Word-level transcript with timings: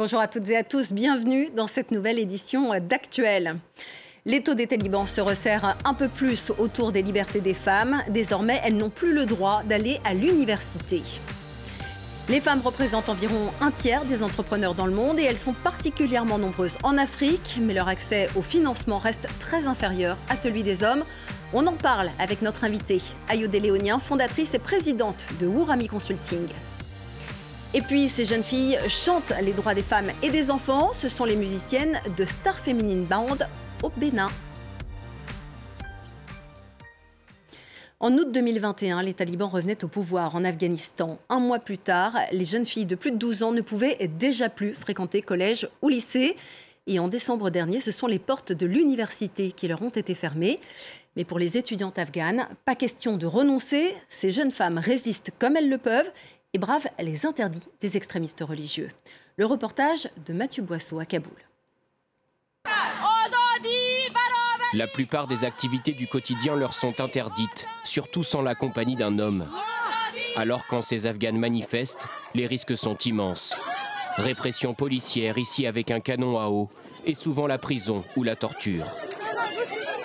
Bonjour 0.00 0.20
à 0.20 0.28
toutes 0.28 0.48
et 0.48 0.56
à 0.56 0.64
tous, 0.64 0.94
bienvenue 0.94 1.50
dans 1.54 1.66
cette 1.66 1.90
nouvelle 1.90 2.18
édition 2.18 2.70
d'Actuel. 2.80 3.56
Les 4.24 4.42
taux 4.42 4.54
des 4.54 4.66
talibans 4.66 5.06
se 5.06 5.20
resserrent 5.20 5.76
un 5.84 5.92
peu 5.92 6.08
plus 6.08 6.54
autour 6.56 6.90
des 6.90 7.02
libertés 7.02 7.42
des 7.42 7.52
femmes. 7.52 8.02
Désormais, 8.08 8.62
elles 8.64 8.78
n'ont 8.78 8.88
plus 8.88 9.12
le 9.12 9.26
droit 9.26 9.62
d'aller 9.64 10.00
à 10.06 10.14
l'université. 10.14 11.02
Les 12.30 12.40
femmes 12.40 12.62
représentent 12.64 13.10
environ 13.10 13.52
un 13.60 13.70
tiers 13.70 14.06
des 14.06 14.22
entrepreneurs 14.22 14.74
dans 14.74 14.86
le 14.86 14.94
monde 14.94 15.20
et 15.20 15.24
elles 15.24 15.36
sont 15.36 15.52
particulièrement 15.52 16.38
nombreuses 16.38 16.78
en 16.82 16.96
Afrique, 16.96 17.58
mais 17.60 17.74
leur 17.74 17.88
accès 17.88 18.30
au 18.36 18.40
financement 18.40 18.96
reste 18.96 19.28
très 19.38 19.66
inférieur 19.66 20.16
à 20.30 20.36
celui 20.36 20.62
des 20.62 20.82
hommes. 20.82 21.04
On 21.52 21.66
en 21.66 21.74
parle 21.74 22.08
avec 22.18 22.40
notre 22.40 22.64
invitée, 22.64 23.02
Ayode 23.28 23.54
Léonien, 23.54 23.98
fondatrice 23.98 24.54
et 24.54 24.60
présidente 24.60 25.26
de 25.42 25.46
Wurami 25.46 25.88
Consulting. 25.88 26.48
Et 27.72 27.82
puis, 27.82 28.08
ces 28.08 28.24
jeunes 28.24 28.42
filles 28.42 28.76
chantent 28.88 29.32
les 29.40 29.52
droits 29.52 29.74
des 29.74 29.84
femmes 29.84 30.10
et 30.24 30.30
des 30.30 30.50
enfants. 30.50 30.92
Ce 30.92 31.08
sont 31.08 31.24
les 31.24 31.36
musiciennes 31.36 32.00
de 32.16 32.24
Star 32.24 32.58
Feminine 32.58 33.04
Band 33.04 33.38
au 33.84 33.90
Bénin. 33.90 34.28
En 38.00 38.12
août 38.14 38.32
2021, 38.32 39.02
les 39.02 39.14
talibans 39.14 39.48
revenaient 39.48 39.84
au 39.84 39.88
pouvoir 39.88 40.34
en 40.34 40.42
Afghanistan. 40.42 41.20
Un 41.28 41.38
mois 41.38 41.60
plus 41.60 41.78
tard, 41.78 42.16
les 42.32 42.44
jeunes 42.44 42.64
filles 42.64 42.86
de 42.86 42.96
plus 42.96 43.12
de 43.12 43.18
12 43.18 43.44
ans 43.44 43.52
ne 43.52 43.60
pouvaient 43.60 44.10
déjà 44.18 44.48
plus 44.48 44.74
fréquenter 44.74 45.22
collège 45.22 45.68
ou 45.80 45.90
lycée. 45.90 46.36
Et 46.88 46.98
en 46.98 47.06
décembre 47.06 47.50
dernier, 47.50 47.80
ce 47.80 47.92
sont 47.92 48.08
les 48.08 48.18
portes 48.18 48.50
de 48.50 48.66
l'université 48.66 49.52
qui 49.52 49.68
leur 49.68 49.80
ont 49.82 49.90
été 49.90 50.16
fermées. 50.16 50.58
Mais 51.14 51.24
pour 51.24 51.38
les 51.38 51.56
étudiantes 51.56 52.00
afghanes, 52.00 52.48
pas 52.64 52.74
question 52.74 53.16
de 53.16 53.26
renoncer. 53.26 53.94
Ces 54.08 54.32
jeunes 54.32 54.50
femmes 54.50 54.78
résistent 54.78 55.30
comme 55.38 55.56
elles 55.56 55.68
le 55.68 55.78
peuvent 55.78 56.10
et 56.52 56.58
brave 56.58 56.86
les 57.00 57.26
interdits 57.26 57.66
des 57.80 57.96
extrémistes 57.96 58.44
religieux. 58.46 58.90
Le 59.36 59.46
reportage 59.46 60.08
de 60.26 60.32
Mathieu 60.32 60.62
Boisseau 60.62 60.98
à 60.98 61.04
Kaboul. 61.04 61.32
La 64.74 64.86
plupart 64.86 65.26
des 65.26 65.44
activités 65.44 65.92
du 65.92 66.06
quotidien 66.06 66.54
leur 66.54 66.74
sont 66.74 67.00
interdites, 67.00 67.66
surtout 67.84 68.22
sans 68.22 68.42
la 68.42 68.54
compagnie 68.54 68.94
d'un 68.96 69.18
homme. 69.18 69.48
Alors 70.36 70.66
quand 70.66 70.82
ces 70.82 71.06
Afghanes 71.06 71.38
manifestent, 71.38 72.06
les 72.34 72.46
risques 72.46 72.76
sont 72.76 72.96
immenses. 72.98 73.56
Répression 74.16 74.74
policière 74.74 75.38
ici 75.38 75.66
avec 75.66 75.90
un 75.90 75.98
canon 75.98 76.38
à 76.38 76.48
eau, 76.48 76.70
et 77.04 77.14
souvent 77.14 77.46
la 77.46 77.58
prison 77.58 78.04
ou 78.16 78.22
la 78.22 78.36
torture. 78.36 78.86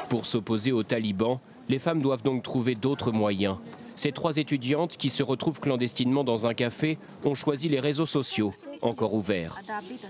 Pour 0.09 0.25
s'opposer 0.25 0.71
aux 0.71 0.83
talibans, 0.83 1.39
les 1.69 1.79
femmes 1.79 2.01
doivent 2.01 2.23
donc 2.23 2.41
trouver 2.41 2.73
d'autres 2.73 3.11
moyens, 3.11 3.57
ces 3.95 4.11
trois 4.11 4.38
étudiantes 4.38 4.97
qui 4.97 5.09
se 5.09 5.23
retrouvent 5.23 5.59
clandestinement 5.59 6.23
dans 6.23 6.47
un 6.47 6.53
café 6.53 6.97
ont 7.23 7.35
choisi 7.35 7.69
les 7.69 7.79
réseaux 7.79 8.05
sociaux, 8.05 8.53
encore 8.81 9.13
ouverts. 9.13 9.61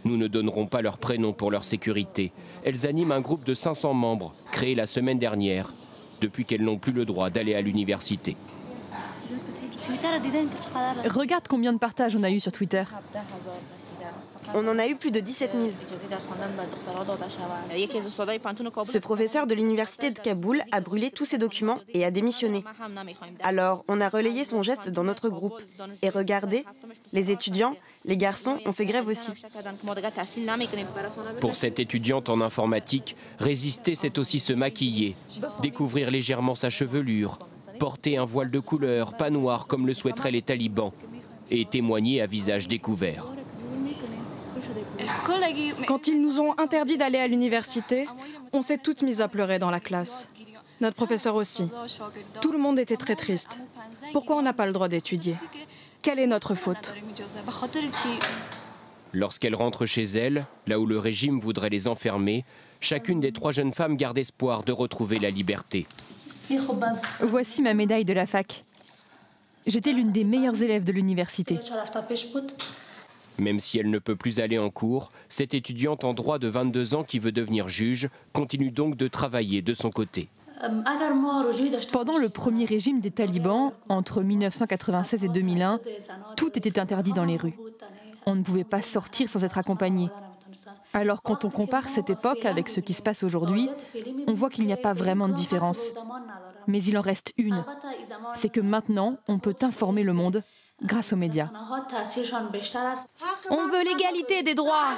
Nous 0.03 0.17
ne 0.17 0.27
donnerons 0.27 0.65
pas 0.65 0.81
leur 0.81 0.97
prénom 0.97 1.33
pour 1.33 1.51
leur 1.51 1.63
sécurité. 1.63 2.31
Elles 2.63 2.87
animent 2.87 3.11
un 3.11 3.21
groupe 3.21 3.43
de 3.43 3.53
500 3.53 3.93
membres, 3.93 4.33
créé 4.51 4.75
la 4.75 4.87
semaine 4.87 5.17
dernière, 5.17 5.73
depuis 6.21 6.45
qu'elles 6.45 6.63
n'ont 6.63 6.77
plus 6.77 6.93
le 6.93 7.05
droit 7.05 7.29
d'aller 7.29 7.55
à 7.55 7.61
l'université. 7.61 8.35
Regarde 11.09 11.47
combien 11.47 11.73
de 11.73 11.77
partages 11.77 12.15
on 12.15 12.23
a 12.23 12.31
eu 12.31 12.39
sur 12.39 12.51
Twitter. 12.51 12.83
On 14.53 14.67
en 14.67 14.77
a 14.79 14.87
eu 14.87 14.95
plus 14.95 15.11
de 15.11 15.19
17 15.19 15.51
000. 15.53 15.73
Ce 18.83 18.97
professeur 18.97 19.47
de 19.47 19.53
l'université 19.53 20.11
de 20.11 20.19
Kaboul 20.19 20.61
a 20.71 20.81
brûlé 20.81 21.11
tous 21.11 21.25
ses 21.25 21.37
documents 21.37 21.79
et 21.93 22.05
a 22.05 22.11
démissionné. 22.11 22.63
Alors, 23.43 23.83
on 23.87 24.01
a 24.01 24.09
relayé 24.09 24.43
son 24.43 24.63
geste 24.63 24.89
dans 24.89 25.03
notre 25.03 25.29
groupe. 25.29 25.61
Et 26.01 26.09
regardez, 26.09 26.65
les 27.11 27.31
étudiants, 27.31 27.75
les 28.05 28.17
garçons 28.17 28.59
ont 28.65 28.71
fait 28.71 28.85
grève 28.85 29.07
aussi. 29.07 29.31
Pour 31.41 31.55
cette 31.55 31.79
étudiante 31.79 32.29
en 32.29 32.41
informatique, 32.41 33.15
résister, 33.39 33.95
c'est 33.95 34.17
aussi 34.17 34.39
se 34.39 34.53
maquiller, 34.53 35.15
découvrir 35.61 36.11
légèrement 36.11 36.55
sa 36.55 36.69
chevelure, 36.69 37.39
porter 37.79 38.17
un 38.17 38.25
voile 38.25 38.51
de 38.51 38.59
couleur, 38.59 39.17
pas 39.17 39.29
noir 39.29 39.67
comme 39.67 39.87
le 39.87 39.93
souhaiteraient 39.93 40.31
les 40.31 40.41
talibans, 40.41 40.91
et 41.51 41.65
témoigner 41.65 42.21
à 42.21 42.27
visage 42.27 42.67
découvert. 42.67 43.34
Quand 45.87 46.07
ils 46.07 46.21
nous 46.21 46.39
ont 46.39 46.57
interdit 46.59 46.97
d'aller 46.97 47.19
à 47.19 47.27
l'université, 47.27 48.07
on 48.53 48.61
s'est 48.61 48.77
toutes 48.77 49.01
mises 49.01 49.21
à 49.21 49.27
pleurer 49.27 49.59
dans 49.59 49.69
la 49.69 49.79
classe. 49.79 50.29
Notre 50.81 50.95
professeur 50.95 51.35
aussi. 51.35 51.69
Tout 52.41 52.51
le 52.51 52.57
monde 52.57 52.79
était 52.79 52.97
très 52.97 53.15
triste. 53.15 53.61
Pourquoi 54.11 54.37
on 54.37 54.41
n'a 54.41 54.53
pas 54.53 54.65
le 54.65 54.73
droit 54.73 54.87
d'étudier? 54.87 55.35
Quelle 56.03 56.19
est 56.19 56.27
notre 56.27 56.55
faute? 56.55 56.93
Lorsqu'elles 59.13 59.55
rentrent 59.55 59.85
chez 59.85 60.03
elles, 60.03 60.45
là 60.67 60.79
où 60.79 60.85
le 60.85 60.99
régime 60.99 61.39
voudrait 61.39 61.69
les 61.69 61.87
enfermer, 61.87 62.43
chacune 62.81 63.19
des 63.19 63.31
trois 63.31 63.51
jeunes 63.51 63.73
femmes 63.73 63.95
garde 63.95 64.17
espoir 64.17 64.63
de 64.63 64.71
retrouver 64.71 65.19
la 65.19 65.29
liberté. 65.29 65.87
Voici 67.21 67.61
ma 67.61 67.73
médaille 67.73 68.05
de 68.05 68.13
la 68.13 68.25
fac. 68.25 68.65
J'étais 69.65 69.93
l'une 69.93 70.11
des 70.11 70.23
meilleures 70.23 70.61
élèves 70.61 70.83
de 70.83 70.91
l'université. 70.91 71.59
Même 73.37 73.59
si 73.59 73.79
elle 73.79 73.89
ne 73.89 73.99
peut 73.99 74.15
plus 74.15 74.39
aller 74.39 74.57
en 74.57 74.69
cours, 74.69 75.09
cette 75.29 75.53
étudiante 75.53 76.03
en 76.03 76.13
droit 76.13 76.39
de 76.39 76.47
22 76.47 76.95
ans 76.95 77.03
qui 77.03 77.19
veut 77.19 77.31
devenir 77.31 77.67
juge 77.67 78.09
continue 78.33 78.71
donc 78.71 78.95
de 78.95 79.07
travailler 79.07 79.61
de 79.61 79.73
son 79.73 79.89
côté. 79.89 80.29
Pendant 81.91 82.17
le 82.17 82.29
premier 82.29 82.65
régime 82.65 83.01
des 83.01 83.11
talibans, 83.11 83.73
entre 83.89 84.23
1996 84.23 85.25
et 85.25 85.29
2001, 85.29 85.79
tout 86.37 86.57
était 86.57 86.79
interdit 86.79 87.11
dans 87.13 87.25
les 87.25 87.37
rues. 87.37 87.57
On 88.25 88.35
ne 88.35 88.41
pouvait 88.41 88.63
pas 88.63 88.81
sortir 88.81 89.29
sans 89.29 89.43
être 89.43 89.57
accompagné. 89.57 90.09
Alors 90.93 91.21
quand 91.21 91.43
on 91.43 91.49
compare 91.49 91.89
cette 91.89 92.09
époque 92.09 92.45
avec 92.45 92.69
ce 92.69 92.79
qui 92.79 92.93
se 92.93 93.03
passe 93.03 93.23
aujourd'hui, 93.23 93.69
on 94.27 94.33
voit 94.33 94.49
qu'il 94.49 94.65
n'y 94.65 94.73
a 94.73 94.77
pas 94.77 94.93
vraiment 94.93 95.27
de 95.27 95.33
différence. 95.33 95.93
Mais 96.67 96.81
il 96.83 96.97
en 96.97 97.01
reste 97.01 97.33
une. 97.37 97.63
C'est 98.33 98.49
que 98.49 98.61
maintenant, 98.61 99.17
on 99.27 99.39
peut 99.39 99.55
informer 99.61 100.03
le 100.03 100.13
monde 100.13 100.41
grâce 100.85 101.13
aux 101.13 101.17
médias. 101.17 101.49
On 103.49 103.67
veut 103.67 103.83
l'égalité 103.83 104.43
des 104.43 104.55
droits. 104.55 104.93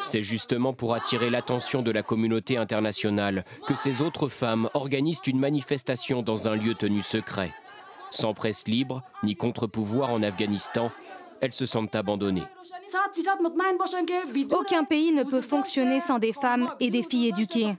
C'est 0.00 0.22
justement 0.22 0.72
pour 0.72 0.94
attirer 0.94 1.30
l'attention 1.30 1.82
de 1.82 1.90
la 1.90 2.02
communauté 2.02 2.56
internationale 2.56 3.44
que 3.66 3.74
ces 3.74 4.00
autres 4.00 4.28
femmes 4.28 4.68
organisent 4.74 5.26
une 5.26 5.38
manifestation 5.38 6.22
dans 6.22 6.48
un 6.48 6.54
lieu 6.54 6.74
tenu 6.74 7.02
secret. 7.02 7.52
Sans 8.10 8.32
presse 8.32 8.66
libre 8.66 9.02
ni 9.22 9.36
contre-pouvoir 9.36 10.10
en 10.10 10.22
Afghanistan, 10.22 10.90
elles 11.40 11.52
se 11.52 11.66
sentent 11.66 11.94
abandonnées. 11.94 12.46
Aucun 14.52 14.84
pays 14.84 15.12
ne 15.12 15.24
peut 15.24 15.40
fonctionner 15.40 16.00
sans 16.00 16.18
des 16.18 16.32
femmes 16.32 16.70
et 16.80 16.90
des 16.90 17.02
filles 17.02 17.28
éduquées. 17.28 17.74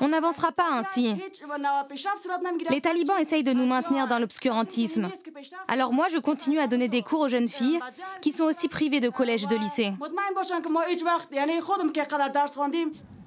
On 0.00 0.08
n'avancera 0.08 0.52
pas 0.52 0.70
ainsi. 0.72 1.14
Les 2.70 2.80
talibans 2.80 3.18
essayent 3.18 3.44
de 3.44 3.52
nous 3.52 3.66
maintenir 3.66 4.06
dans 4.06 4.18
l'obscurantisme. 4.18 5.10
Alors 5.68 5.92
moi, 5.92 6.08
je 6.08 6.18
continue 6.18 6.58
à 6.58 6.66
donner 6.66 6.88
des 6.88 7.02
cours 7.02 7.20
aux 7.20 7.28
jeunes 7.28 7.48
filles 7.48 7.80
qui 8.20 8.32
sont 8.32 8.44
aussi 8.44 8.68
privées 8.68 9.00
de 9.00 9.08
collège 9.08 9.44
et 9.44 9.46
de 9.46 9.56
lycée. 9.56 9.92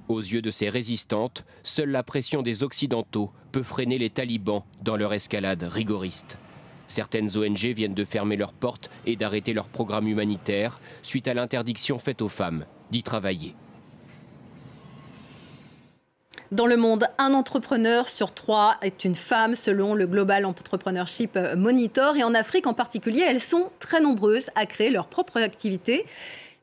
Aux 0.07 0.19
yeux 0.19 0.41
de 0.41 0.51
ces 0.51 0.69
résistantes, 0.69 1.45
seule 1.63 1.89
la 1.89 2.03
pression 2.03 2.41
des 2.41 2.63
Occidentaux 2.63 3.31
peut 3.51 3.63
freiner 3.63 3.97
les 3.97 4.09
talibans 4.09 4.63
dans 4.83 4.97
leur 4.97 5.13
escalade 5.13 5.63
rigoriste. 5.63 6.37
Certaines 6.87 7.35
ONG 7.35 7.65
viennent 7.73 7.95
de 7.95 8.05
fermer 8.05 8.35
leurs 8.35 8.53
portes 8.53 8.91
et 9.07 9.15
d'arrêter 9.15 9.53
leur 9.53 9.67
programme 9.67 10.07
humanitaire 10.07 10.79
suite 11.01 11.27
à 11.27 11.33
l'interdiction 11.33 11.97
faite 11.97 12.21
aux 12.21 12.29
femmes 12.29 12.65
d'y 12.91 13.01
travailler. 13.01 13.55
Dans 16.55 16.67
le 16.67 16.77
monde, 16.77 17.09
un 17.17 17.33
entrepreneur 17.33 18.07
sur 18.07 18.33
trois 18.33 18.77
est 18.81 19.03
une 19.03 19.15
femme 19.15 19.55
selon 19.55 19.93
le 19.93 20.07
Global 20.07 20.45
Entrepreneurship 20.45 21.37
Monitor. 21.57 22.15
Et 22.15 22.23
en 22.23 22.33
Afrique 22.33 22.65
en 22.65 22.73
particulier, 22.73 23.25
elles 23.27 23.41
sont 23.41 23.71
très 23.79 23.99
nombreuses 23.99 24.45
à 24.55 24.65
créer 24.65 24.89
leur 24.89 25.07
propre 25.07 25.41
activité. 25.41 26.05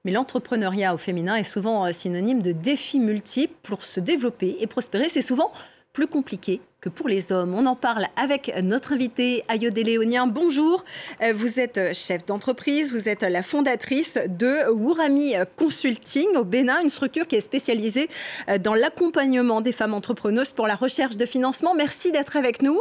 Mais 0.07 0.13
l'entrepreneuriat 0.13 0.95
au 0.95 0.97
féminin 0.97 1.37
est 1.37 1.45
souvent 1.45 1.93
synonyme 1.93 2.41
de 2.41 2.53
défis 2.53 3.01
multiples 3.01 3.53
pour 3.63 3.83
se 3.83 4.01
développer 4.01 4.57
et 4.61 4.67
prospérer. 4.67 5.11
C'est 5.11 5.21
souvent 5.21 5.53
plus 5.93 6.07
compliqué 6.07 6.61
que 6.81 6.89
pour 6.89 7.09
les 7.09 7.33
hommes. 7.33 7.55
On 7.55 7.67
en 7.67 7.77
parle 7.77 8.07
avec 8.17 8.53
notre 8.63 8.93
invité 8.93 9.45
Ayode 9.49 9.79
Léonien. 9.79 10.27
Bonjour, 10.27 10.85
euh, 11.23 11.33
vous 11.35 11.61
êtes 11.61 11.95
chef 11.95 12.27
d'entreprise, 12.27 12.93
vous 12.93 13.09
êtes 13.09 13.23
la 13.23 13.43
fondatrice 13.43 14.15
de 14.29 14.71
Wurami 14.73 15.35
Consulting 15.57 16.37
au 16.37 16.45
Bénin, 16.45 16.81
une 16.83 16.91
structure 16.91 17.27
qui 17.27 17.37
est 17.37 17.41
spécialisée 17.41 18.09
euh, 18.49 18.59
dans 18.59 18.75
l'accompagnement 18.75 19.61
des 19.61 19.73
femmes 19.73 19.95
entrepreneuses 19.95 20.53
pour 20.53 20.67
la 20.67 20.75
recherche 20.75 21.17
de 21.17 21.27
financement. 21.27 21.75
Merci 21.75 22.11
d'être 22.11 22.37
avec 22.37 22.63
nous. 22.63 22.81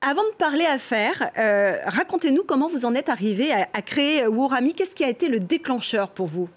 Avant 0.00 0.24
de 0.24 0.34
parler 0.36 0.64
affaires, 0.64 1.30
euh, 1.38 1.76
racontez-nous 1.84 2.42
comment 2.42 2.68
vous 2.68 2.86
en 2.86 2.94
êtes 2.94 3.10
arrivé 3.10 3.52
à, 3.52 3.68
à 3.74 3.82
créer 3.82 4.26
Wurami. 4.26 4.72
Qu'est-ce 4.72 4.94
qui 4.94 5.04
a 5.04 5.08
été 5.08 5.28
le 5.28 5.38
déclencheur 5.38 6.10
pour 6.10 6.26
vous? 6.26 6.48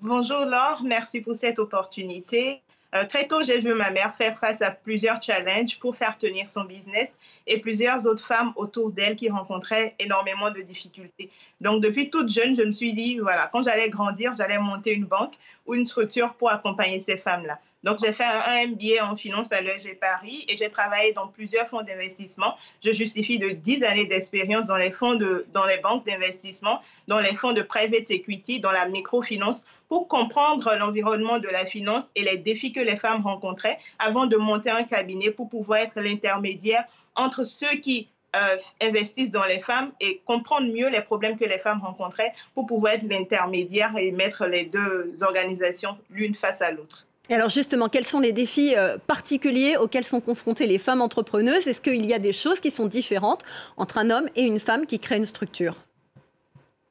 Bonjour 0.00 0.40
Laure, 0.40 0.82
merci 0.84 1.20
pour 1.20 1.34
cette 1.34 1.58
opportunité. 1.58 2.62
Euh, 2.94 3.04
très 3.04 3.26
tôt, 3.26 3.42
j'ai 3.42 3.60
vu 3.60 3.74
ma 3.74 3.90
mère 3.90 4.14
faire 4.16 4.38
face 4.38 4.62
à 4.62 4.70
plusieurs 4.70 5.20
challenges 5.20 5.78
pour 5.78 5.96
faire 5.96 6.16
tenir 6.16 6.48
son 6.48 6.64
business 6.64 7.16
et 7.46 7.58
plusieurs 7.58 8.06
autres 8.06 8.24
femmes 8.24 8.52
autour 8.56 8.90
d'elle 8.90 9.16
qui 9.16 9.28
rencontraient 9.28 9.94
énormément 9.98 10.50
de 10.50 10.60
difficultés. 10.60 11.30
Donc, 11.60 11.82
depuis 11.82 12.10
toute 12.10 12.28
jeune, 12.28 12.54
je 12.54 12.62
me 12.62 12.72
suis 12.72 12.92
dit, 12.92 13.18
voilà, 13.18 13.48
quand 13.52 13.62
j'allais 13.62 13.90
grandir, 13.90 14.34
j'allais 14.34 14.58
monter 14.58 14.92
une 14.92 15.04
banque 15.04 15.34
ou 15.66 15.74
une 15.74 15.84
structure 15.84 16.34
pour 16.34 16.50
accompagner 16.50 17.00
ces 17.00 17.16
femmes-là. 17.16 17.58
Donc, 17.86 18.00
j'ai 18.02 18.12
fait 18.12 18.24
un 18.24 18.66
MBA 18.66 19.08
en 19.08 19.14
finance 19.14 19.52
à 19.52 19.60
l'EG 19.60 19.96
Paris 20.00 20.44
et 20.48 20.56
j'ai 20.56 20.68
travaillé 20.70 21.12
dans 21.12 21.28
plusieurs 21.28 21.68
fonds 21.68 21.82
d'investissement. 21.82 22.56
Je 22.84 22.90
justifie 22.90 23.38
de 23.38 23.50
10 23.50 23.84
années 23.84 24.06
d'expérience 24.06 24.66
dans 24.66 24.76
les 24.76 24.90
fonds 24.90 25.14
de, 25.14 25.46
dans 25.54 25.64
les 25.66 25.76
banques 25.76 26.04
d'investissement, 26.04 26.80
dans 27.06 27.20
les 27.20 27.36
fonds 27.36 27.52
de 27.52 27.62
private 27.62 28.10
equity, 28.10 28.58
dans 28.58 28.72
la 28.72 28.88
microfinance 28.88 29.64
pour 29.88 30.08
comprendre 30.08 30.74
l'environnement 30.76 31.38
de 31.38 31.46
la 31.46 31.64
finance 31.64 32.10
et 32.16 32.24
les 32.24 32.38
défis 32.38 32.72
que 32.72 32.80
les 32.80 32.96
femmes 32.96 33.22
rencontraient 33.22 33.78
avant 34.00 34.26
de 34.26 34.36
monter 34.36 34.70
un 34.70 34.82
cabinet 34.82 35.30
pour 35.30 35.48
pouvoir 35.48 35.78
être 35.78 36.00
l'intermédiaire 36.00 36.86
entre 37.14 37.44
ceux 37.44 37.76
qui 37.76 38.08
euh, 38.34 38.56
investissent 38.82 39.30
dans 39.30 39.46
les 39.46 39.60
femmes 39.60 39.92
et 40.00 40.20
comprendre 40.24 40.66
mieux 40.66 40.88
les 40.88 41.02
problèmes 41.02 41.38
que 41.38 41.44
les 41.44 41.58
femmes 41.58 41.82
rencontraient 41.82 42.34
pour 42.52 42.66
pouvoir 42.66 42.94
être 42.94 43.04
l'intermédiaire 43.04 43.96
et 43.96 44.10
mettre 44.10 44.46
les 44.46 44.64
deux 44.64 45.14
organisations 45.22 45.96
l'une 46.10 46.34
face 46.34 46.60
à 46.60 46.72
l'autre. 46.72 47.06
Alors 47.28 47.48
justement, 47.48 47.88
quels 47.88 48.04
sont 48.04 48.20
les 48.20 48.32
défis 48.32 48.74
euh, 48.76 48.98
particuliers 49.04 49.76
auxquels 49.76 50.04
sont 50.04 50.20
confrontées 50.20 50.66
les 50.66 50.78
femmes 50.78 51.00
entrepreneuses? 51.00 51.66
Est-ce 51.66 51.80
qu'il 51.80 52.06
y 52.06 52.14
a 52.14 52.20
des 52.20 52.32
choses 52.32 52.60
qui 52.60 52.70
sont 52.70 52.86
différentes 52.86 53.42
entre 53.76 53.98
un 53.98 54.10
homme 54.10 54.28
et 54.36 54.44
une 54.44 54.60
femme 54.60 54.86
qui 54.86 55.00
créent 55.00 55.18
une 55.18 55.26
structure? 55.26 55.74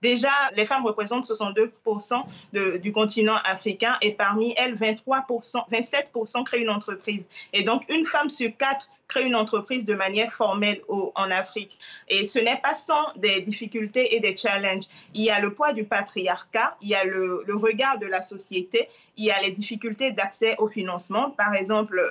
Déjà, 0.02 0.30
les 0.56 0.66
femmes 0.66 0.86
représentent 0.86 1.26
62% 1.26 2.80
du 2.80 2.92
continent 2.92 3.38
africain 3.44 3.96
et 4.02 4.12
parmi 4.12 4.54
elles, 4.58 4.76
23%, 4.76 5.68
27% 5.72 6.44
créent 6.44 6.62
une 6.62 6.70
entreprise. 6.70 7.28
Et 7.54 7.64
donc, 7.64 7.84
une 7.90 8.06
femme 8.06 8.30
sur 8.30 8.52
quatre 8.58 8.90
crée 9.08 9.24
une 9.24 9.36
entreprise 9.36 9.86
de 9.86 9.94
manière 9.94 10.32
formelle 10.32 10.82
en 10.90 11.32
Afrique. 11.32 11.78
Et 12.08 12.26
ce 12.26 12.40
n'est 12.40 12.58
pas 12.58 12.74
sans 12.74 13.04
des 13.16 13.42
difficultés 13.42 14.16
et 14.16 14.20
des 14.20 14.36
challenges. 14.36 14.86
Il 15.14 15.24
y 15.24 15.30
a 15.30 15.40
le 15.40 15.54
poids 15.54 15.74
du 15.74 15.84
patriarcat, 15.84 16.78
il 16.82 16.90
y 16.90 16.96
a 16.96 17.04
le, 17.04 17.44
regard 17.54 18.00
de 18.00 18.06
la 18.06 18.22
société, 18.22 18.90
il 19.18 19.26
y 19.26 19.32
a 19.32 19.42
les 19.42 19.52
difficultés 19.52 20.12
d'accès 20.12 20.56
au 20.58 20.68
financement. 20.68 21.32
Par 21.32 21.54
exemple, 21.54 22.02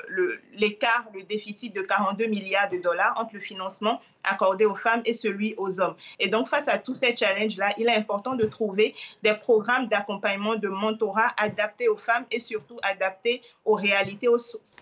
l'écart, 0.55 1.05
le, 1.15 1.23
déficit 1.23 1.75
de 1.75 1.81
42 1.81 2.27
milliards 2.27 2.71
de 2.71 2.79
dollars 2.79 3.15
entre 3.17 3.35
le 3.35 3.41
financement 3.41 4.01
accordé 4.25 4.65
aux 4.65 4.75
femmes 4.75 5.03
et 5.05 5.13
celui 5.13 5.55
aux 5.59 5.81
hommes. 5.81 5.97
Et 6.19 6.29
donc, 6.29 6.49
face 6.49 6.67
à 6.69 6.79
tous 6.79 6.95
ces 6.95 7.15
challenges-là, 7.15 7.71
il 7.77 7.87
est 7.89 7.95
important 7.95 8.35
de 8.35 8.45
trouver 8.45 8.95
des 9.23 9.35
programmes 9.35 9.87
d'accompagnement, 9.89 10.57
de 10.57 10.69
mentorat 10.69 11.33
adaptés 11.37 11.89
aux 11.89 11.97
femmes 11.97 12.25
et 12.31 12.41
surtout 12.41 12.79
adaptés 12.83 13.43
aux 13.65 13.75
réalités, 13.75 14.29
au, 14.29 14.39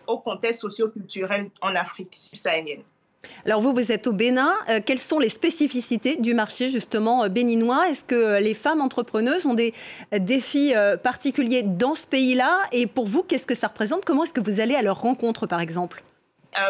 au 0.06 0.19
contexte 0.19 0.61
socio-culturel 0.61 1.50
en 1.61 1.75
Afrique. 1.75 2.01
Alors 3.44 3.60
vous, 3.60 3.72
vous 3.72 3.93
êtes 3.93 4.06
au 4.06 4.12
Bénin. 4.12 4.52
Euh, 4.69 4.81
quelles 4.84 4.99
sont 4.99 5.19
les 5.19 5.28
spécificités 5.28 6.16
du 6.16 6.34
marché 6.34 6.69
justement 6.69 7.25
euh, 7.25 7.28
béninois? 7.28 7.88
Est-ce 7.88 8.04
que 8.04 8.14
euh, 8.14 8.40
les 8.40 8.54
femmes 8.54 8.81
entrepreneuses 8.81 9.46
ont 9.46 9.54
des 9.54 9.75
défis 10.12 10.75
particuliers 11.02 11.62
dans 11.62 11.94
ce 11.94 12.06
pays-là? 12.06 12.58
Et 12.72 12.87
pour 12.87 13.06
vous, 13.06 13.22
qu'est-ce 13.22 13.46
que 13.46 13.54
ça 13.54 13.69
représente? 13.69 14.04
Comment 14.04 14.25
est-ce 14.25 14.32
que 14.32 14.40
vous 14.40 14.60
allez 14.60 14.75
à 14.75 14.82
leur 14.82 15.00
rencontre, 15.00 15.46
par 15.46 15.60
exemple? 15.60 16.02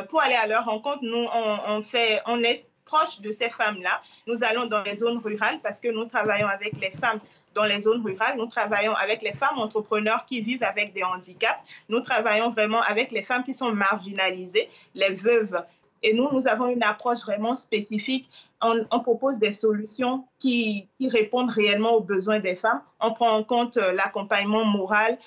Pour 0.09 0.23
aller 0.23 0.37
à 0.37 0.47
leur 0.47 0.65
rencontre, 0.65 1.01
nous, 1.03 1.27
on, 1.69 1.83
fait, 1.83 2.21
on 2.27 2.43
est 2.45 2.65
proche 2.85 3.21
de 3.21 3.33
ces 3.33 3.51
femmes-là. 3.51 4.01
Nous 4.29 4.45
allons 4.45 4.67
dans 4.67 4.83
les 4.83 4.95
zones 4.95 5.19
rurales 5.19 5.59
parce 5.63 5.81
que 5.81 5.89
nous 5.89 6.05
travaillons 6.05 6.47
avec 6.47 6.75
les 6.81 6.93
femmes 6.93 7.19
dans 7.55 7.65
les 7.65 7.81
zones 7.83 8.03
rurales. 8.05 8.37
Nous 8.37 8.47
travaillons 8.47 8.95
avec 8.95 9.23
les 9.23 9.33
femmes 9.33 9.59
entrepreneurs 9.59 10.25
qui 10.27 10.41
vivent 10.41 10.65
avec 10.65 10.93
des 10.93 11.03
handicaps. 11.03 11.61
Nous 11.89 12.01
travaillons 12.01 12.51
vraiment 12.51 12.83
avec 12.83 13.11
les 13.11 13.23
femmes 13.23 13.45
qui 13.45 13.55
sont 13.55 13.73
marginalisées, 13.73 14.69
les 14.95 15.15
veuves. 15.15 15.65
Et 16.03 16.15
nous, 16.15 16.29
nous 16.33 16.49
avons 16.49 16.69
une 16.69 16.83
approche 16.83 17.21
vraiment 17.21 17.55
spécifique. 17.55 18.29
On, 18.61 19.01
propose 19.01 19.39
des 19.39 19.53
solutions 19.53 20.25
qui, 20.39 20.89
répondent 21.11 21.51
réellement 21.51 21.95
aux 21.95 22.01
besoins 22.01 22.39
des 22.39 22.55
femmes. 22.55 22.81
On 23.01 23.13
prend 23.13 23.31
en 23.31 23.43
compte 23.43 23.77
euh, 23.77 23.93
l'accompagnement 23.93 24.65
moral. 24.65 25.19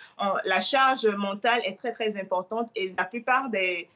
la 0.46 0.62
charge 0.62 1.06
mentale 1.06 1.62
est 1.66 1.78
très, 1.78 1.92
très 1.92 2.18
importante 2.18 2.70
et 2.76 2.94
la 2.98 3.04
plupart 3.04 3.50
des, 3.50 3.90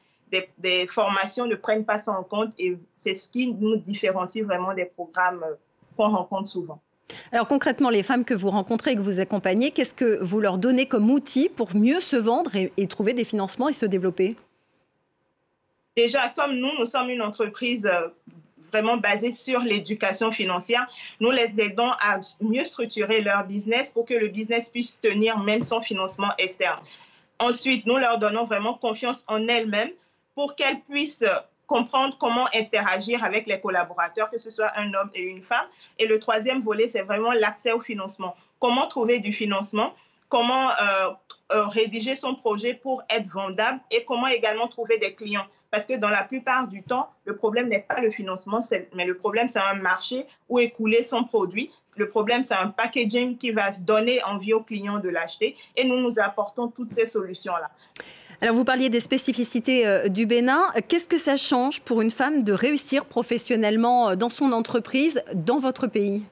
formations 0.88 1.46
ne 1.46 1.54
prennent 1.54 1.86
pas 1.86 1.98
ça 1.98 2.12
en 2.12 2.22
compte 2.22 2.52
et 2.58 2.78
c'est 2.92 3.14
ce 3.14 3.28
qui 3.30 3.46
nous 3.46 3.76
différencie 3.76 4.44
vraiment 4.44 4.74
des 4.74 4.84
programmes 4.84 5.42
euh, 5.42 5.54
qu'on 5.96 6.10
rencontre 6.10 6.48
souvent. 6.48 6.80
Alors 7.32 7.46
concrètement, 7.46 7.90
les 7.90 8.02
femmes 8.02 8.24
que 8.24 8.34
vous 8.34 8.50
rencontrez 8.50 8.92
et 8.92 8.96
que 8.96 9.00
vous 9.00 9.20
accompagnez, 9.20 9.70
qu'est-ce 9.70 9.94
que 9.94 10.22
vous 10.22 10.40
leur 10.40 10.58
donnez 10.58 10.86
comme 10.86 11.10
outil 11.10 11.48
pour 11.48 11.74
mieux 11.74 12.00
se 12.00 12.16
vendre 12.16 12.50
et, 12.54 12.86
trouver 12.86 13.14
des 13.14 13.24
financements 13.24 13.68
et 13.68 13.72
se 13.72 13.86
développer? 13.86 14.36
Déjà, 15.96 16.28
comme 16.30 16.56
nous, 16.56 16.70
nous 16.78 16.86
sommes 16.86 17.10
une 17.10 17.22
entreprise 17.22 17.86
euh, 17.86 18.08
vraiment 18.70 18.96
basée 18.96 19.32
sur 19.32 19.60
l'éducation 19.60 20.30
financière, 20.30 20.88
nous 21.20 21.30
les 21.30 21.60
aidons 21.60 21.90
à 22.00 22.20
mieux 22.40 22.64
structurer 22.64 23.20
leur 23.20 23.44
business 23.44 23.90
pour 23.90 24.06
que 24.06 24.14
le 24.14 24.28
business 24.28 24.68
puisse 24.68 25.00
tenir 25.00 25.38
même 25.38 25.62
sans 25.62 25.80
financement 25.80 26.30
externe. 26.38 26.80
Ensuite, 27.38 27.86
nous 27.86 27.96
leur 27.96 28.18
donnons 28.18 28.44
vraiment 28.44 28.74
confiance 28.74 29.24
en 29.26 29.48
elles-mêmes 29.48 29.90
pour 30.34 30.54
qu'elles 30.54 30.80
puissent 30.88 31.24
comprendre 31.70 32.18
comment 32.18 32.46
interagir 32.52 33.22
avec 33.22 33.46
les 33.46 33.60
collaborateurs, 33.60 34.28
que 34.28 34.40
ce 34.40 34.50
soit 34.50 34.72
un 34.76 34.92
homme 34.92 35.10
et 35.14 35.22
une 35.22 35.40
femme. 35.40 35.66
Et 36.00 36.06
le 36.08 36.18
troisième 36.18 36.62
volet, 36.62 36.88
c'est 36.88 37.02
vraiment 37.02 37.30
l'accès 37.30 37.70
au 37.70 37.78
financement. 37.78 38.34
Comment 38.58 38.88
trouver 38.88 39.20
du 39.20 39.32
financement? 39.32 39.94
Comment 40.30 40.70
euh, 40.70 41.10
euh, 41.52 41.64
rédiger 41.64 42.16
son 42.16 42.34
projet 42.34 42.72
pour 42.72 43.02
être 43.10 43.26
vendable 43.26 43.80
et 43.90 44.04
comment 44.04 44.28
également 44.28 44.68
trouver 44.68 44.96
des 44.96 45.12
clients. 45.12 45.44
Parce 45.70 45.84
que 45.84 45.94
dans 45.94 46.08
la 46.08 46.22
plupart 46.22 46.68
du 46.68 46.82
temps, 46.82 47.10
le 47.24 47.36
problème 47.36 47.68
n'est 47.68 47.80
pas 47.80 48.00
le 48.00 48.10
financement, 48.10 48.60
mais 48.94 49.04
le 49.04 49.16
problème, 49.16 49.46
c'est 49.46 49.60
un 49.60 49.74
marché 49.74 50.26
où 50.48 50.58
écouler 50.58 51.02
son 51.02 51.24
produit. 51.24 51.70
Le 51.96 52.08
problème, 52.08 52.42
c'est 52.42 52.54
un 52.54 52.68
packaging 52.68 53.36
qui 53.36 53.50
va 53.50 53.70
donner 53.72 54.22
envie 54.24 54.52
aux 54.52 54.62
clients 54.62 54.98
de 54.98 55.08
l'acheter. 55.08 55.56
Et 55.76 55.84
nous, 55.84 56.00
nous 56.00 56.18
apportons 56.18 56.68
toutes 56.68 56.92
ces 56.92 57.06
solutions-là. 57.06 57.70
Alors 58.40 58.54
vous 58.54 58.64
parliez 58.64 58.88
des 58.88 59.00
spécificités 59.00 59.86
euh, 59.86 60.08
du 60.08 60.26
Bénin. 60.26 60.62
Qu'est-ce 60.88 61.06
que 61.06 61.18
ça 61.18 61.36
change 61.36 61.80
pour 61.80 62.00
une 62.00 62.10
femme 62.10 62.42
de 62.42 62.52
réussir 62.52 63.04
professionnellement 63.04 64.16
dans 64.16 64.30
son 64.30 64.52
entreprise 64.52 65.22
dans 65.34 65.58
votre 65.58 65.88
pays? 65.88 66.24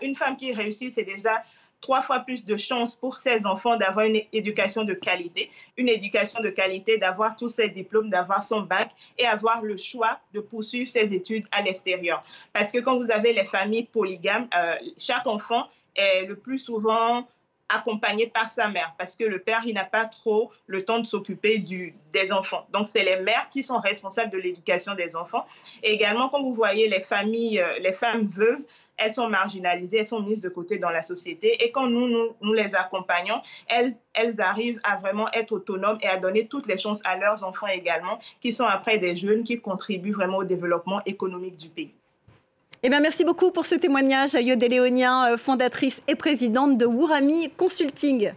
Une 0.00 0.14
femme 0.14 0.36
qui 0.36 0.52
réussit, 0.52 0.92
c'est 0.92 1.04
déjà 1.04 1.42
trois 1.84 2.00
fois 2.00 2.20
plus 2.20 2.46
de 2.46 2.56
chances 2.56 2.96
pour 2.96 3.18
ses 3.18 3.44
enfants 3.44 3.76
d'avoir 3.76 4.06
une 4.06 4.22
éducation 4.32 4.84
de 4.84 4.94
qualité, 4.94 5.50
une 5.76 5.90
éducation 5.90 6.40
de 6.40 6.48
qualité, 6.48 6.96
d'avoir 6.96 7.36
tous 7.36 7.50
ses 7.50 7.68
diplômes, 7.68 8.08
d'avoir 8.08 8.42
son 8.42 8.62
bac 8.62 8.90
et 9.18 9.26
avoir 9.26 9.60
le 9.60 9.76
choix 9.76 10.18
de 10.32 10.40
poursuivre 10.40 10.88
ses 10.88 11.12
études 11.12 11.44
à 11.52 11.60
l'extérieur. 11.60 12.24
Parce 12.54 12.72
que 12.72 12.78
quand 12.78 12.96
vous 12.96 13.10
avez 13.10 13.34
les 13.34 13.44
familles 13.44 13.84
polygames, 13.84 14.48
euh, 14.56 14.76
chaque 14.96 15.26
enfant 15.26 15.68
est 15.94 16.24
le 16.24 16.36
plus 16.36 16.58
souvent 16.58 17.28
accompagné 17.68 18.26
par 18.26 18.50
sa 18.50 18.68
mère 18.68 18.94
parce 18.98 19.16
que 19.16 19.24
le 19.24 19.38
père, 19.38 19.62
il 19.64 19.74
n'a 19.74 19.84
pas 19.84 20.04
trop 20.04 20.50
le 20.66 20.84
temps 20.84 21.00
de 21.00 21.06
s'occuper 21.06 21.58
des 21.58 22.32
enfants. 22.32 22.66
Donc, 22.72 22.86
c'est 22.88 23.04
les 23.04 23.16
mères 23.16 23.48
qui 23.50 23.62
sont 23.62 23.78
responsables 23.78 24.30
de 24.30 24.38
l'éducation 24.38 24.94
des 24.94 25.16
enfants. 25.16 25.46
Et 25.82 25.92
également, 25.92 26.28
quand 26.28 26.42
vous 26.42 26.54
voyez 26.54 26.88
les 26.88 27.00
familles, 27.00 27.60
euh, 27.60 27.78
les 27.80 27.92
femmes 27.92 28.26
veuves, 28.26 28.62
elles 28.96 29.14
sont 29.14 29.28
marginalisées, 29.28 29.98
elles 29.98 30.06
sont 30.06 30.20
mises 30.20 30.40
de 30.40 30.48
côté 30.48 30.78
dans 30.78 30.90
la 30.90 31.02
société. 31.02 31.64
Et 31.64 31.72
quand 31.72 31.86
nous, 31.86 32.08
nous, 32.08 32.36
nous 32.40 32.52
les 32.52 32.74
accompagnons, 32.74 33.40
elles, 33.68 33.96
elles 34.12 34.40
arrivent 34.40 34.80
à 34.84 34.96
vraiment 34.96 35.30
être 35.32 35.52
autonomes 35.52 35.98
et 36.00 36.06
à 36.06 36.16
donner 36.16 36.46
toutes 36.46 36.66
les 36.66 36.78
chances 36.78 37.00
à 37.04 37.16
leurs 37.16 37.42
enfants 37.42 37.66
également, 37.66 38.18
qui 38.40 38.52
sont 38.52 38.64
après 38.64 38.98
des 38.98 39.16
jeunes 39.16 39.42
qui 39.42 39.60
contribuent 39.60 40.12
vraiment 40.12 40.38
au 40.38 40.44
développement 40.44 41.00
économique 41.06 41.56
du 41.56 41.68
pays. 41.68 41.94
Eh 42.86 42.90
bien, 42.90 43.00
merci 43.00 43.24
beaucoup 43.24 43.50
pour 43.50 43.64
ce 43.64 43.76
témoignage, 43.76 44.34
Ayode 44.34 44.62
Léonien, 44.62 45.32
euh, 45.32 45.36
fondatrice 45.38 46.02
et 46.06 46.14
présidente 46.14 46.76
de 46.76 46.84
Wurami 46.84 47.48
Consulting. 47.56 48.34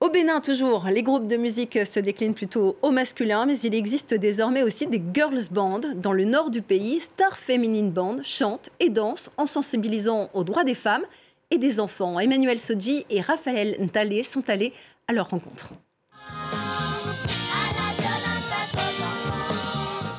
Au 0.00 0.10
Bénin, 0.10 0.42
toujours, 0.42 0.84
les 0.84 1.02
groupes 1.02 1.26
de 1.26 1.38
musique 1.38 1.78
se 1.86 1.98
déclinent 1.98 2.34
plutôt 2.34 2.76
au 2.82 2.90
masculin, 2.90 3.46
mais 3.46 3.58
il 3.60 3.74
existe 3.74 4.12
désormais 4.12 4.62
aussi 4.62 4.86
des 4.86 5.02
girls 5.14 5.48
bands. 5.50 5.80
Dans 5.96 6.12
le 6.12 6.26
nord 6.26 6.50
du 6.50 6.60
pays, 6.60 7.00
Star 7.00 7.38
Feminine 7.38 7.90
Band 7.90 8.18
chantent 8.22 8.68
et 8.80 8.90
dansent 8.90 9.30
en 9.38 9.46
sensibilisant 9.46 10.28
aux 10.34 10.44
droits 10.44 10.64
des 10.64 10.74
femmes 10.74 11.06
et 11.50 11.56
des 11.56 11.80
enfants. 11.80 12.20
Emmanuel 12.20 12.58
Soji 12.58 13.06
et 13.08 13.22
Raphaël 13.22 13.78
Ntale 13.80 14.22
sont 14.24 14.50
allés 14.50 14.74
à 15.08 15.14
leur 15.14 15.30
rencontre. 15.30 15.70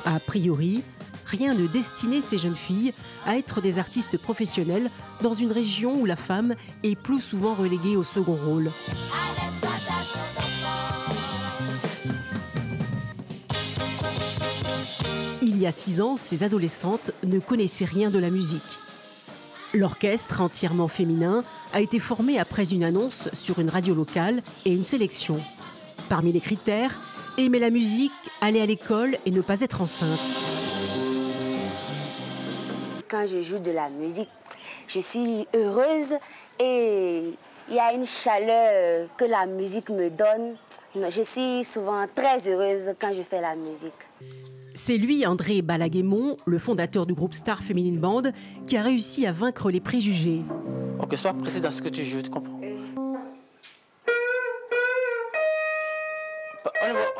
A 0.04 0.20
priori, 0.26 0.82
rien 1.30 1.54
ne 1.54 1.68
destinait 1.68 2.22
ces 2.22 2.38
jeunes 2.38 2.56
filles 2.56 2.94
à 3.26 3.38
être 3.38 3.62
des 3.62 3.78
artistes 3.78 4.18
professionnels 4.18 4.90
dans 5.22 5.34
une 5.34 5.52
région 5.52 6.00
où 6.00 6.06
la 6.06 6.16
femme 6.16 6.56
est 6.84 6.96
plus 6.96 7.22
souvent 7.22 7.54
reléguée 7.54 7.96
au 7.96 8.04
second 8.04 8.36
rôle. 8.36 8.72
Il 15.42 15.58
y 15.58 15.68
a 15.68 15.72
six 15.72 16.02
ans, 16.02 16.18
ces 16.18 16.44
adolescentes 16.44 17.12
ne 17.24 17.40
connaissaient 17.40 17.86
rien 17.86 18.10
de 18.10 18.20
la 18.20 18.30
musique. 18.30 18.62
L'orchestre, 19.74 20.42
entièrement 20.42 20.88
féminin, 20.88 21.44
a 21.74 21.82
été 21.82 22.00
formé 22.00 22.40
après 22.40 22.74
une 22.74 22.84
annonce 22.84 23.30
sur 23.34 23.60
une 23.60 23.70
radio 23.70 23.94
locale 23.94 24.42
et 24.66 24.74
une 24.74 24.84
sélection. 24.86 25.38
Parmi 26.08 26.32
les 26.32 26.40
critères, 26.40 27.00
aimer 27.38 27.60
la 27.60 27.70
musique, 27.70 28.12
aller 28.42 28.62
à 28.62 28.66
l'école 28.66 29.18
et 29.26 29.32
ne 29.32 29.42
pas 29.42 29.62
être 29.62 29.82
enceinte. 29.82 30.49
Quand 33.10 33.26
je 33.26 33.42
joue 33.42 33.58
de 33.58 33.72
la 33.72 33.90
musique, 33.90 34.30
je 34.88 35.00
suis 35.00 35.48
heureuse 35.56 36.14
et 36.60 37.24
il 37.68 37.76
y 37.76 37.80
a 37.80 37.92
une 37.92 38.06
chaleur 38.06 39.08
que 39.18 39.26
la 39.26 39.48
musique 39.48 39.90
me 39.90 40.12
donne. 40.12 40.56
Je 40.96 41.22
suis 41.24 41.64
souvent 41.64 42.06
très 42.14 42.48
heureuse 42.48 42.94
quand 43.00 43.12
je 43.12 43.24
fais 43.24 43.42
la 43.42 43.56
musique. 43.56 43.94
C'est 44.76 44.98
lui, 44.98 45.26
André 45.26 45.64
Balaguémon, 45.64 46.38
le 46.46 46.60
fondateur 46.60 47.08
du 47.08 47.16
groupe 47.16 47.34
Star 47.34 47.64
Feminine 47.64 47.98
Band, 47.98 48.24
qui 48.68 48.78
a 48.78 48.84
réussi 48.84 49.26
à 49.26 49.32
vaincre 49.32 49.72
les 49.72 49.80
préjugés. 49.80 50.44
Ok, 51.02 51.18
sois 51.18 51.34
précis 51.34 51.62
dans 51.62 51.72
ce 51.72 51.82
que 51.82 51.90
tu 51.90 52.04
joues, 52.04 52.22
tu 52.22 52.30
comprends 52.30 52.59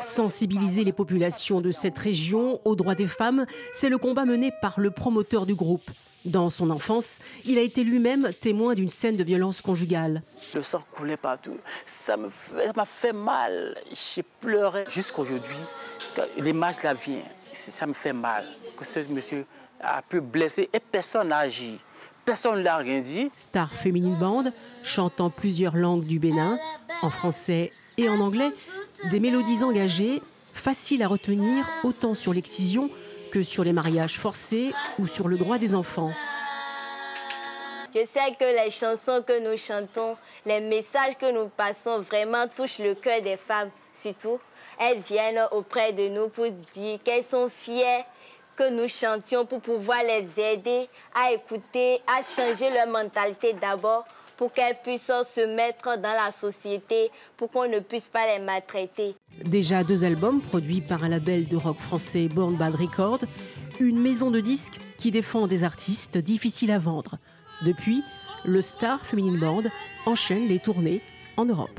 Sensibiliser 0.00 0.84
les 0.84 0.92
populations 0.92 1.60
de 1.60 1.70
cette 1.70 1.98
région 1.98 2.60
aux 2.64 2.76
droits 2.76 2.94
des 2.94 3.06
femmes, 3.06 3.46
c'est 3.72 3.88
le 3.88 3.98
combat 3.98 4.24
mené 4.24 4.52
par 4.62 4.80
le 4.80 4.90
promoteur 4.90 5.46
du 5.46 5.54
groupe. 5.54 5.90
Dans 6.24 6.50
son 6.50 6.68
enfance, 6.70 7.18
il 7.46 7.56
a 7.56 7.62
été 7.62 7.82
lui-même 7.82 8.28
témoin 8.40 8.74
d'une 8.74 8.90
scène 8.90 9.16
de 9.16 9.24
violence 9.24 9.62
conjugale. 9.62 10.22
Le 10.54 10.62
sang 10.62 10.82
coulait 10.90 11.16
partout. 11.16 11.56
Ça 11.86 12.16
m'a 12.16 12.28
fait, 12.28 12.72
fait, 12.84 13.12
mal. 13.12 13.76
J'ai 13.90 14.22
pleuré. 14.22 14.84
Jusqu'aujourd'hui, 14.88 15.56
l'image 16.36 16.82
la 16.82 16.92
vient 16.92 17.22
ça 17.52 17.86
me 17.86 17.92
fait 17.92 18.12
mal 18.12 18.44
que 18.76 18.84
ce 18.84 19.00
monsieur 19.10 19.46
a 19.80 20.02
pu 20.02 20.20
blesser 20.20 20.68
et 20.72 20.80
personne 20.80 21.28
n'a 21.28 21.38
agi. 21.38 21.78
Personne 22.24 22.58
ne 22.58 22.62
l'a 22.62 22.76
rien 22.76 23.00
dit. 23.00 23.30
Star 23.36 23.72
Féminine 23.72 24.18
Band, 24.18 24.44
chantant 24.82 25.30
plusieurs 25.30 25.76
langues 25.76 26.04
du 26.04 26.18
Bénin, 26.18 26.58
en 27.02 27.10
français 27.10 27.72
et 27.96 28.08
en 28.08 28.20
anglais, 28.20 28.50
des 29.08 29.20
mélodies 29.20 29.62
engagées, 29.64 30.22
faciles 30.52 31.02
à 31.02 31.08
retenir 31.08 31.68
autant 31.84 32.14
sur 32.14 32.34
l'excision 32.34 32.90
que 33.32 33.42
sur 33.42 33.64
les 33.64 33.72
mariages 33.72 34.18
forcés 34.18 34.72
ou 34.98 35.06
sur 35.06 35.28
le 35.28 35.38
droit 35.38 35.58
des 35.58 35.74
enfants. 35.74 36.12
Je 37.94 38.00
sais 38.00 38.34
que 38.38 38.44
les 38.64 38.70
chansons 38.70 39.22
que 39.26 39.40
nous 39.40 39.56
chantons, 39.56 40.16
les 40.46 40.60
messages 40.60 41.16
que 41.18 41.32
nous 41.32 41.48
passons 41.48 42.00
vraiment 42.00 42.46
touchent 42.48 42.78
le 42.78 42.94
cœur 42.94 43.22
des 43.22 43.36
femmes, 43.36 43.70
surtout 43.94 44.38
elles 44.78 45.00
viennent 45.00 45.46
auprès 45.50 45.92
de 45.92 46.08
nous 46.08 46.28
pour 46.28 46.46
dire 46.72 46.98
qu'elles 47.04 47.24
sont 47.24 47.50
fières 47.50 48.04
que 48.56 48.70
nous 48.70 48.88
chantions 48.88 49.44
pour 49.44 49.60
pouvoir 49.60 50.02
les 50.02 50.26
aider 50.42 50.88
à 51.14 51.32
écouter, 51.32 52.00
à 52.06 52.22
changer 52.22 52.70
leur 52.70 52.86
mentalité 52.86 53.52
d'abord 53.54 54.04
pour 54.40 54.54
qu'elles 54.54 54.78
puissent 54.82 55.02
se 55.34 55.54
mettre 55.54 55.98
dans 55.98 56.14
la 56.14 56.32
société, 56.32 57.10
pour 57.36 57.50
qu'on 57.50 57.68
ne 57.68 57.78
puisse 57.78 58.08
pas 58.08 58.26
les 58.26 58.42
maltraiter. 58.42 59.14
Déjà 59.44 59.84
deux 59.84 60.02
albums 60.02 60.40
produits 60.40 60.80
par 60.80 61.04
un 61.04 61.10
label 61.10 61.46
de 61.46 61.56
rock 61.56 61.76
français 61.76 62.26
Born 62.26 62.56
Bad 62.56 62.74
Records, 62.74 63.26
une 63.80 64.00
maison 64.00 64.30
de 64.30 64.40
disques 64.40 64.80
qui 64.96 65.10
défend 65.10 65.46
des 65.46 65.62
artistes 65.62 66.16
difficiles 66.16 66.70
à 66.70 66.78
vendre. 66.78 67.18
Depuis, 67.66 68.02
le 68.46 68.62
Star 68.62 69.04
Feminine 69.04 69.38
Band 69.38 69.64
enchaîne 70.06 70.48
les 70.48 70.58
tournées 70.58 71.02
en 71.36 71.44
Europe. 71.44 71.78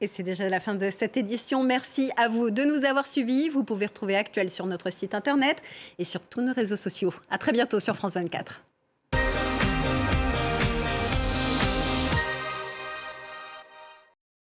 Et 0.00 0.06
c'est 0.06 0.22
déjà 0.22 0.48
la 0.48 0.60
fin 0.60 0.76
de 0.76 0.90
cette 0.96 1.16
édition. 1.16 1.64
Merci 1.64 2.12
à 2.16 2.28
vous 2.28 2.50
de 2.50 2.62
nous 2.62 2.84
avoir 2.84 3.04
suivis. 3.04 3.48
Vous 3.48 3.64
pouvez 3.64 3.86
retrouver 3.86 4.14
Actuel 4.14 4.48
sur 4.48 4.66
notre 4.66 4.92
site 4.92 5.12
internet 5.12 5.60
et 5.98 6.04
sur 6.04 6.22
tous 6.22 6.40
nos 6.40 6.52
réseaux 6.52 6.76
sociaux. 6.76 7.12
À 7.30 7.38
très 7.38 7.50
bientôt 7.50 7.80
sur 7.80 7.96
France 7.96 8.14
24. 8.14 8.62